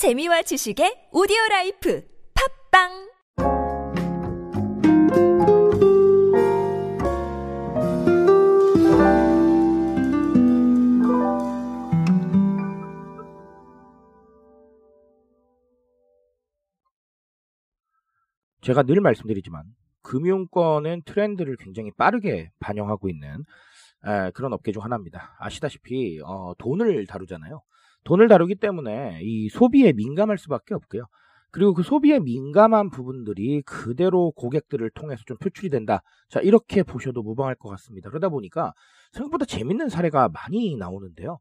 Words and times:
재미와 0.00 0.40
지식의 0.40 1.10
오디오 1.12 1.36
life 1.50 2.02
팟빵 2.72 2.88
제가 18.62 18.84
늘 18.84 19.02
말씀드리지만 19.02 19.64
금융권은 20.00 21.02
트렌드를 21.04 21.58
굉장히 21.58 21.90
빠르게 21.98 22.50
반영하고 22.58 23.10
있는 23.10 23.44
에, 24.06 24.30
그런 24.30 24.54
업계 24.54 24.72
중 24.72 24.82
하나입니다. 24.82 25.36
아시다시피 25.38 26.20
어, 26.24 26.54
돈을 26.56 27.04
다루잖아요. 27.06 27.60
돈을 28.04 28.28
다루기 28.28 28.54
때문에 28.54 29.20
이 29.22 29.48
소비에 29.48 29.92
민감할 29.92 30.38
수밖에 30.38 30.74
없고요. 30.74 31.04
그리고 31.52 31.74
그 31.74 31.82
소비에 31.82 32.20
민감한 32.20 32.90
부분들이 32.90 33.62
그대로 33.62 34.30
고객들을 34.32 34.88
통해서 34.90 35.22
좀 35.26 35.36
표출이 35.38 35.68
된다. 35.68 36.02
자, 36.28 36.40
이렇게 36.40 36.82
보셔도 36.82 37.22
무방할 37.22 37.56
것 37.56 37.68
같습니다. 37.70 38.08
그러다 38.08 38.28
보니까 38.28 38.72
생각보다 39.12 39.44
재밌는 39.44 39.88
사례가 39.88 40.28
많이 40.28 40.76
나오는데요. 40.76 41.38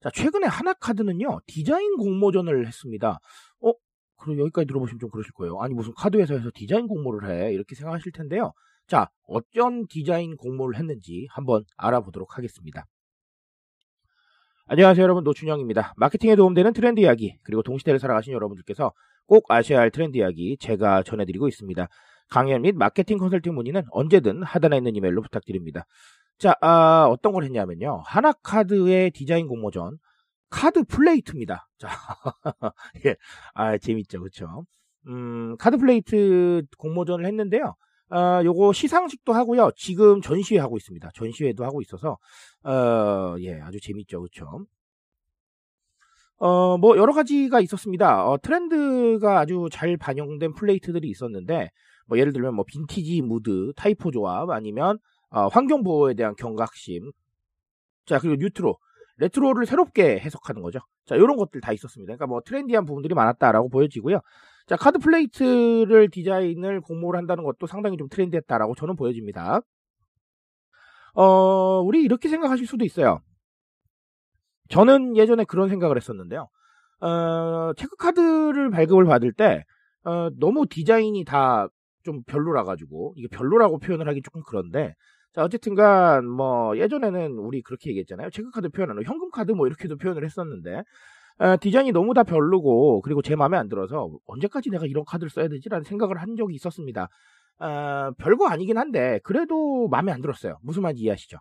자, 0.00 0.10
최근에 0.10 0.46
하나카드는요, 0.48 1.40
디자인 1.46 1.96
공모전을 1.96 2.66
했습니다. 2.66 3.20
어? 3.60 3.72
그럼 4.16 4.38
여기까지 4.40 4.66
들어보시면 4.66 4.98
좀 4.98 5.10
그러실 5.10 5.32
거예요. 5.32 5.60
아니, 5.60 5.74
무슨 5.74 5.92
카드 5.96 6.16
회사에서 6.16 6.50
디자인 6.54 6.88
공모를 6.88 7.30
해. 7.30 7.52
이렇게 7.52 7.74
생각하실 7.76 8.12
텐데요. 8.12 8.52
자, 8.88 9.08
어쩐 9.26 9.86
디자인 9.88 10.36
공모를 10.36 10.76
했는지 10.76 11.26
한번 11.30 11.64
알아보도록 11.76 12.36
하겠습니다. 12.36 12.86
안녕하세요 14.66 15.02
여러분 15.02 15.24
노준영입니다. 15.24 15.94
마케팅에 15.96 16.36
도움되는 16.36 16.72
트렌드 16.72 17.00
이야기 17.00 17.36
그리고 17.42 17.62
동시대를 17.62 17.98
살아가신 17.98 18.32
여러분들께서 18.32 18.92
꼭 19.26 19.50
아셔야 19.50 19.80
할 19.80 19.90
트렌드 19.90 20.16
이야기 20.16 20.56
제가 20.58 21.02
전해드리고 21.02 21.48
있습니다. 21.48 21.88
강연 22.30 22.62
및 22.62 22.76
마케팅 22.76 23.18
컨설팅 23.18 23.54
문의는 23.54 23.82
언제든 23.90 24.42
하단에 24.44 24.78
있는 24.78 24.94
이메일로 24.96 25.20
부탁드립니다. 25.20 25.84
자 26.38 26.54
아, 26.60 27.06
어떤 27.10 27.32
걸 27.32 27.44
했냐면요 27.44 28.02
하나카드의 28.06 29.10
디자인 29.10 29.48
공모전 29.48 29.98
카드 30.48 30.84
플레이트입니다. 30.84 31.68
자, 31.78 31.88
예, 33.06 33.16
아 33.54 33.76
재밌죠, 33.78 34.20
그렇죠? 34.20 34.64
음, 35.08 35.56
카드 35.58 35.76
플레이트 35.76 36.62
공모전을 36.78 37.26
했는데요. 37.26 37.74
어, 38.12 38.44
요거 38.44 38.74
시상식도 38.74 39.32
하고요. 39.32 39.70
지금 39.74 40.20
전시회 40.20 40.58
하고 40.58 40.76
있습니다. 40.76 41.10
전시회도 41.14 41.64
하고 41.64 41.80
있어서 41.80 42.18
어, 42.62 43.36
예, 43.40 43.58
아주 43.62 43.80
재밌죠. 43.80 44.20
그렇죠? 44.20 44.66
어, 46.36 46.76
뭐 46.76 46.98
여러 46.98 47.14
가지가 47.14 47.60
있었습니다. 47.60 48.28
어, 48.28 48.36
트렌드가 48.36 49.38
아주 49.38 49.68
잘 49.72 49.96
반영된 49.96 50.52
플레이트들이 50.54 51.08
있었는데 51.08 51.70
뭐 52.06 52.18
예를 52.18 52.34
들면 52.34 52.54
뭐 52.54 52.64
빈티지 52.66 53.22
무드, 53.22 53.72
typo 53.76 54.10
조합 54.10 54.50
아니면 54.50 54.98
어, 55.30 55.46
환경 55.46 55.82
보호에 55.82 56.12
대한 56.12 56.34
경각심. 56.36 57.12
자, 58.04 58.18
그리고 58.18 58.36
뉴트로 58.36 58.76
레트로를 59.18 59.64
새롭게 59.64 60.18
해석하는 60.18 60.60
거죠. 60.60 60.80
자, 61.06 61.14
이런 61.14 61.36
것들 61.36 61.62
다 61.62 61.72
있었습니다. 61.72 62.10
그러니까 62.10 62.26
뭐 62.26 62.40
트렌디한 62.44 62.84
부분들이 62.84 63.14
많았다라고 63.14 63.70
보여지고요. 63.70 64.20
자, 64.72 64.76
카드 64.78 64.98
플레이트를 64.98 66.08
디자인을 66.10 66.80
공모를 66.80 67.18
한다는 67.18 67.44
것도 67.44 67.66
상당히 67.66 67.98
좀 67.98 68.08
트렌디했다라고 68.08 68.74
저는 68.74 68.96
보여집니다. 68.96 69.60
어, 71.12 71.80
우리 71.82 72.02
이렇게 72.02 72.30
생각하실 72.30 72.66
수도 72.66 72.82
있어요. 72.86 73.20
저는 74.70 75.18
예전에 75.18 75.44
그런 75.44 75.68
생각을 75.68 75.98
했었는데요. 75.98 76.48
어, 77.00 77.72
체크카드를 77.76 78.70
발급을 78.70 79.04
받을 79.04 79.34
때, 79.34 79.62
어, 80.04 80.30
너무 80.38 80.66
디자인이 80.66 81.22
다 81.26 81.68
좀 82.02 82.22
별로라 82.24 82.64
가지고, 82.64 83.12
이게 83.16 83.28
별로라고 83.28 83.78
표현을 83.78 84.08
하기 84.08 84.22
조금 84.22 84.42
그런데, 84.46 84.94
자, 85.34 85.44
어쨌든 85.44 85.74
간, 85.74 86.26
뭐, 86.26 86.76
예전에는 86.78 87.32
우리 87.32 87.60
그렇게 87.62 87.90
얘기했잖아요. 87.90 88.30
체크카드 88.30 88.70
표현하는 88.70 89.04
현금카드 89.04 89.52
뭐 89.52 89.66
이렇게도 89.66 89.98
표현을 89.98 90.24
했었는데, 90.24 90.82
어, 91.38 91.56
디자인이 91.60 91.92
너무 91.92 92.14
다 92.14 92.22
별로고, 92.22 93.00
그리고 93.02 93.22
제 93.22 93.36
마음에 93.36 93.56
안 93.56 93.68
들어서, 93.68 94.10
언제까지 94.26 94.70
내가 94.70 94.86
이런 94.86 95.04
카드를 95.04 95.30
써야 95.30 95.48
되지라는 95.48 95.84
생각을 95.84 96.18
한 96.20 96.36
적이 96.36 96.54
있었습니다. 96.54 97.08
어, 97.58 98.10
별거 98.18 98.46
아니긴 98.48 98.78
한데, 98.78 99.20
그래도 99.24 99.88
마음에 99.88 100.12
안 100.12 100.20
들었어요. 100.20 100.58
무슨 100.62 100.82
말인지 100.82 101.02
이해하시죠? 101.04 101.38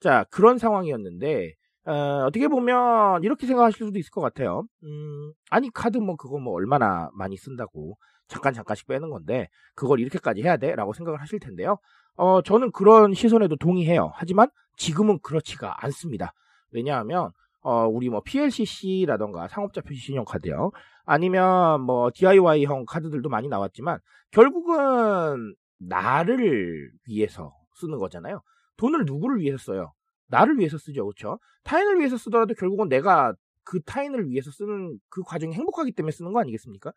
자, 0.00 0.24
그런 0.30 0.58
상황이었는데, 0.58 1.54
어, 1.86 2.30
떻게 2.32 2.48
보면, 2.48 3.22
이렇게 3.22 3.46
생각하실 3.46 3.86
수도 3.86 3.98
있을 3.98 4.10
것 4.10 4.20
같아요. 4.20 4.64
음, 4.84 5.32
아니, 5.50 5.70
카드 5.72 5.98
뭐, 5.98 6.16
그거 6.16 6.38
뭐, 6.38 6.54
얼마나 6.54 7.10
많이 7.14 7.36
쓴다고, 7.36 7.96
잠깐, 8.28 8.52
잠깐씩 8.52 8.88
빼는 8.88 9.10
건데, 9.10 9.48
그걸 9.74 10.00
이렇게까지 10.00 10.42
해야 10.42 10.56
돼? 10.56 10.74
라고 10.74 10.92
생각을 10.92 11.20
하실 11.20 11.38
텐데요. 11.38 11.78
어, 12.16 12.42
저는 12.42 12.72
그런 12.72 13.14
시선에도 13.14 13.56
동의해요. 13.56 14.10
하지만, 14.14 14.48
지금은 14.76 15.20
그렇지가 15.22 15.84
않습니다. 15.84 16.32
왜냐하면, 16.72 17.30
어, 17.66 17.88
우리 17.88 18.08
뭐 18.08 18.20
PLCC라던가 18.20 19.48
상업자 19.48 19.80
표시 19.80 20.00
신용카드요. 20.00 20.70
아니면 21.04 21.80
뭐 21.80 22.12
DIY형 22.14 22.84
카드들도 22.86 23.28
많이 23.28 23.48
나왔지만 23.48 23.98
결국은 24.30 25.56
나를 25.78 26.92
위해서 27.08 27.52
쓰는 27.74 27.98
거잖아요. 27.98 28.40
돈을 28.76 29.04
누구를 29.04 29.40
위해서 29.40 29.58
써요? 29.58 29.92
나를 30.28 30.58
위해서 30.58 30.78
쓰죠. 30.78 31.06
그렇죠? 31.06 31.40
타인을 31.64 31.98
위해서 31.98 32.16
쓰더라도 32.16 32.54
결국은 32.54 32.88
내가 32.88 33.34
그 33.64 33.82
타인을 33.82 34.28
위해서 34.28 34.52
쓰는 34.52 35.00
그 35.08 35.22
과정이 35.22 35.52
행복하기 35.52 35.90
때문에 35.90 36.12
쓰는 36.12 36.32
거 36.32 36.38
아니겠습니까? 36.38 36.92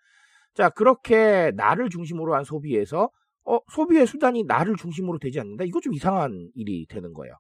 자, 0.53 0.69
그렇게 0.69 1.51
나를 1.55 1.89
중심으로 1.89 2.35
한 2.35 2.43
소비에서 2.43 3.09
어, 3.45 3.59
소비의 3.71 4.05
수단이 4.05 4.43
나를 4.43 4.75
중심으로 4.75 5.17
되지 5.17 5.39
않는다. 5.39 5.63
이거 5.63 5.79
좀 5.81 5.95
이상한 5.95 6.51
일이 6.53 6.85
되는 6.87 7.11
거예요. 7.13 7.33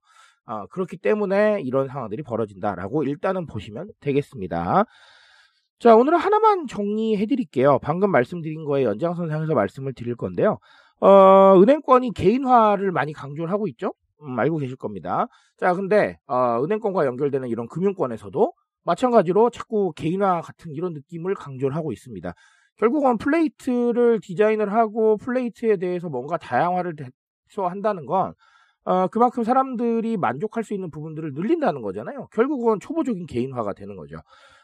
어, 0.49 0.65
그렇기 0.65 0.97
때문에 0.97 1.61
이런 1.61 1.87
상황들이 1.87 2.23
벌어진다라고 2.23 3.03
일단은 3.03 3.45
보시면 3.45 3.91
되겠습니다. 3.99 4.83
자, 5.77 5.95
오늘은 5.95 6.17
하나만 6.17 6.65
정리해 6.65 7.27
드릴게요. 7.27 7.77
방금 7.83 8.09
말씀드린 8.09 8.65
거에 8.65 8.83
연장선상에서 8.83 9.53
말씀을 9.53 9.93
드릴 9.93 10.15
건데요. 10.15 10.57
어, 11.01 11.61
은행권이 11.61 12.13
개인화를 12.13 12.91
많이 12.91 13.13
강조를 13.13 13.51
하고 13.51 13.67
있죠? 13.67 13.93
음, 14.23 14.37
알고 14.39 14.57
계실 14.57 14.75
겁니다. 14.75 15.27
자, 15.57 15.73
근데, 15.75 16.17
어, 16.25 16.63
은행권과 16.63 17.05
연결되는 17.05 17.47
이런 17.47 17.67
금융권에서도 17.67 18.51
마찬가지로 18.85 19.51
자꾸 19.51 19.93
개인화 19.95 20.41
같은 20.41 20.73
이런 20.73 20.93
느낌을 20.93 21.35
강조를 21.35 21.75
하고 21.75 21.91
있습니다. 21.91 22.33
결국은 22.77 23.19
플레이트를 23.19 24.19
디자인을 24.19 24.73
하고 24.73 25.15
플레이트에 25.17 25.77
대해서 25.77 26.09
뭔가 26.09 26.37
다양화를 26.37 26.95
해서 27.51 27.67
한다는 27.67 28.07
건 28.07 28.33
어, 28.85 29.07
그만큼 29.07 29.43
사람들이 29.43 30.17
만족할 30.17 30.63
수 30.63 30.73
있는 30.73 30.89
부분들을 30.89 31.33
늘린다는 31.33 31.81
거잖아요. 31.81 32.27
결국은 32.31 32.79
초보적인 32.79 33.25
개인화가 33.25 33.73
되는 33.73 33.95
거죠. 33.95 34.17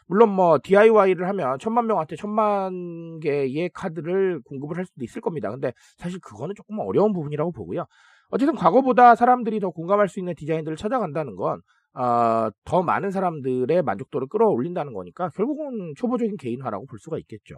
물론 0.08 0.30
뭐 0.30 0.60
DIY를 0.64 1.28
하면 1.30 1.58
천만 1.60 1.88
명한테 1.88 2.16
천만 2.16 3.20
개의 3.20 3.70
카드를 3.74 4.42
공급을 4.46 4.78
할 4.78 4.86
수도 4.86 5.04
있을 5.04 5.22
겁니다. 5.22 5.50
근데 5.50 5.74
사실 5.98 6.20
그거는 6.20 6.56
조금 6.56 6.80
어려운 6.80 7.12
부분이라고 7.12 7.52
보고요. 7.52 7.86
어쨌든 8.30 8.56
과거보다 8.56 9.16
사람들이 9.16 9.60
더 9.60 9.70
공감할 9.70 10.08
수 10.08 10.20
있는 10.20 10.36
디자인들을 10.36 10.78
찾아간다는 10.78 11.36
건, 11.36 11.62
어, 11.94 12.50
더 12.66 12.84
많은 12.84 13.12
사람들의 13.12 13.82
만족도를 13.84 14.28
끌어올린다는 14.28 14.94
거니까 14.94 15.30
결국은 15.30 15.94
초보적인 15.96 16.38
개인화라고 16.38 16.86
볼 16.86 17.00
수가 17.00 17.18
있겠죠. 17.20 17.56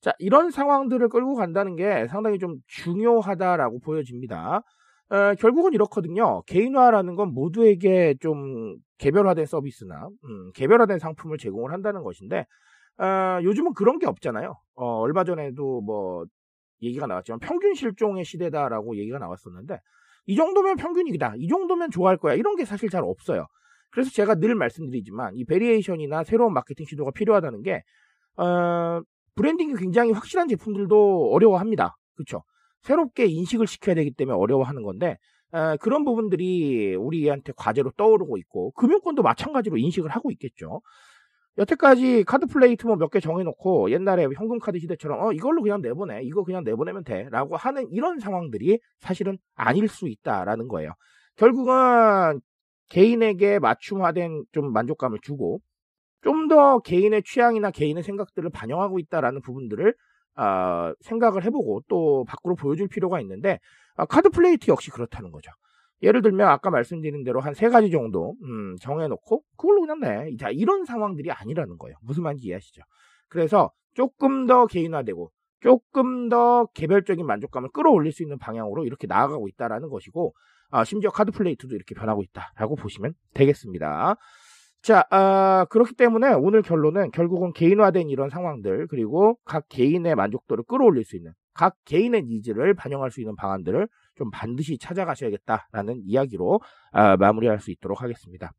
자, 0.00 0.12
이런 0.18 0.50
상황들을 0.50 1.08
끌고 1.08 1.34
간다는 1.34 1.74
게 1.76 2.06
상당히 2.08 2.38
좀 2.38 2.56
중요하다라고 2.66 3.80
보여집니다. 3.80 4.62
어, 5.08 5.34
결국은 5.36 5.72
이렇거든요. 5.72 6.42
개인화라는 6.42 7.14
건 7.14 7.32
모두에게 7.32 8.16
좀 8.20 8.76
개별화된 8.98 9.46
서비스나 9.46 10.08
음, 10.24 10.52
개별화된 10.54 10.98
상품을 10.98 11.38
제공을 11.38 11.72
한다는 11.72 12.02
것인데 12.02 12.46
어, 12.98 13.38
요즘은 13.42 13.74
그런 13.74 13.98
게 13.98 14.06
없잖아요. 14.06 14.54
어, 14.74 14.86
얼마 15.00 15.24
전에도 15.24 15.80
뭐 15.82 16.24
얘기가 16.82 17.06
나왔지만 17.06 17.38
평균 17.40 17.74
실종의 17.74 18.24
시대다라고 18.24 18.96
얘기가 18.96 19.18
나왔었는데 19.18 19.80
이 20.26 20.34
정도면 20.34 20.76
평균이다. 20.76 21.34
이 21.36 21.46
정도면 21.46 21.90
좋아할 21.90 22.16
거야. 22.16 22.34
이런 22.34 22.56
게 22.56 22.64
사실 22.64 22.90
잘 22.90 23.02
없어요. 23.04 23.46
그래서 23.90 24.10
제가 24.10 24.34
늘 24.34 24.54
말씀드리지만 24.54 25.36
이 25.36 25.44
variation이나 25.44 26.24
새로운 26.24 26.52
마케팅 26.52 26.84
시도가 26.84 27.12
필요하다는 27.12 27.62
게 27.62 27.82
어, 28.36 29.00
브랜딩이 29.36 29.74
굉장히 29.74 30.12
확실한 30.12 30.48
제품들도 30.48 31.30
어려워합니다. 31.32 31.96
그렇죠? 32.14 32.42
새롭게 32.82 33.26
인식을 33.26 33.66
시켜야 33.66 33.94
되기 33.94 34.10
때문에 34.12 34.36
어려워하는 34.38 34.82
건데 34.82 35.16
에, 35.54 35.76
그런 35.80 36.04
부분들이 36.04 36.94
우리한테 36.96 37.52
과제로 37.56 37.90
떠오르고 37.96 38.36
있고 38.38 38.72
금융권도 38.72 39.22
마찬가지로 39.22 39.76
인식을 39.78 40.10
하고 40.10 40.30
있겠죠. 40.32 40.80
여태까지 41.58 42.24
카드 42.24 42.46
플레이트 42.46 42.86
뭐 42.88 42.96
몇 42.96 43.10
개 43.10 43.20
정해놓고 43.20 43.90
옛날에 43.90 44.26
현금 44.36 44.58
카드 44.58 44.78
시대처럼 44.78 45.20
어 45.22 45.32
이걸로 45.32 45.62
그냥 45.62 45.80
내보내 45.80 46.22
이거 46.22 46.44
그냥 46.44 46.64
내보내면 46.64 47.02
돼라고 47.04 47.56
하는 47.56 47.88
이런 47.90 48.18
상황들이 48.20 48.78
사실은 49.00 49.38
아닐 49.54 49.88
수 49.88 50.06
있다라는 50.08 50.68
거예요. 50.68 50.92
결국은 51.36 52.40
개인에게 52.90 53.58
맞춤화된 53.58 54.44
좀 54.52 54.72
만족감을 54.72 55.18
주고 55.22 55.60
좀 56.22 56.48
더 56.48 56.80
개인의 56.80 57.22
취향이나 57.24 57.70
개인의 57.70 58.02
생각들을 58.02 58.50
반영하고 58.50 58.98
있다라는 59.00 59.40
부분들을 59.42 59.94
아, 60.36 60.94
생각을 61.00 61.44
해보고 61.44 61.82
또 61.88 62.24
밖으로 62.28 62.54
보여줄 62.54 62.88
필요가 62.88 63.20
있는데 63.20 63.58
아, 63.96 64.04
카드 64.06 64.28
플레이트 64.30 64.70
역시 64.70 64.90
그렇다는 64.90 65.30
거죠. 65.32 65.50
예를 66.02 66.20
들면 66.22 66.46
아까 66.48 66.70
말씀드린 66.70 67.24
대로 67.24 67.40
한 67.40 67.54
세 67.54 67.68
가지 67.70 67.90
정도 67.90 68.34
음, 68.44 68.76
정해놓고 68.80 69.42
그걸로 69.56 69.80
그냥 69.80 70.00
내. 70.00 70.36
자 70.36 70.50
이런 70.50 70.84
상황들이 70.84 71.30
아니라는 71.32 71.78
거예요. 71.78 71.96
무슨 72.02 72.22
말인지 72.22 72.46
이해하시죠? 72.48 72.82
그래서 73.28 73.70
조금 73.94 74.46
더 74.46 74.66
개인화되고 74.66 75.30
조금 75.60 76.28
더 76.28 76.66
개별적인 76.74 77.24
만족감을 77.26 77.70
끌어올릴 77.72 78.12
수 78.12 78.22
있는 78.22 78.38
방향으로 78.38 78.84
이렇게 78.84 79.06
나아가고 79.06 79.48
있다라는 79.48 79.88
것이고 79.88 80.34
아, 80.70 80.84
심지어 80.84 81.10
카드 81.10 81.32
플레이트도 81.32 81.74
이렇게 81.74 81.94
변하고 81.94 82.22
있다라고 82.22 82.76
보시면 82.76 83.14
되겠습니다. 83.34 84.16
자, 84.82 85.04
아, 85.10 85.66
그렇기 85.70 85.94
때문에 85.94 86.32
오늘 86.32 86.62
결론은 86.62 87.10
결국은 87.10 87.52
개인화된 87.52 88.08
이런 88.08 88.30
상황들 88.30 88.86
그리고 88.88 89.36
각 89.44 89.68
개인의 89.68 90.14
만족도를 90.14 90.64
끌어올릴 90.64 91.04
수 91.04 91.16
있는 91.16 91.32
각 91.54 91.74
개인의 91.86 92.22
니즈를 92.24 92.74
반영할 92.74 93.10
수 93.10 93.20
있는 93.20 93.34
방안들을 93.34 93.88
좀 94.16 94.30
반드시 94.30 94.78
찾아가셔야겠다라는 94.78 96.02
이야기로 96.04 96.60
아, 96.92 97.16
마무리할 97.16 97.60
수 97.60 97.70
있도록 97.70 98.02
하겠습니다. 98.02 98.52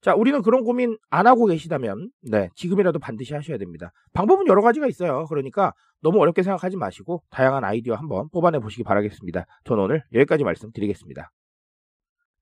자, 0.00 0.14
우리는 0.14 0.42
그런 0.42 0.62
고민 0.62 0.96
안 1.10 1.26
하고 1.26 1.46
계시다면, 1.46 2.10
네, 2.22 2.48
지금이라도 2.54 3.00
반드시 3.00 3.34
하셔야 3.34 3.58
됩니다. 3.58 3.90
방법은 4.12 4.46
여러 4.46 4.62
가지가 4.62 4.86
있어요. 4.86 5.24
그러니까 5.28 5.72
너무 6.00 6.20
어렵게 6.20 6.44
생각하지 6.44 6.76
마시고 6.76 7.22
다양한 7.30 7.64
아이디어 7.64 7.94
한번 7.94 8.28
뽑아내 8.30 8.60
보시기 8.60 8.84
바라겠습니다. 8.84 9.44
저는 9.64 9.82
오늘 9.82 10.04
여기까지 10.12 10.44
말씀드리겠습니다. 10.44 11.30